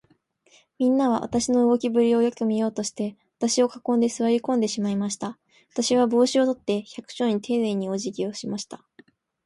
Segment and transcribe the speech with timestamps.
[0.79, 5.37] みんなは、私の動きぶりをよく見ようとして、私を囲んで、坐り込んでしまいました。
[5.73, 8.83] 私は帽子を取って、百姓にていねいに、おじぎをしました。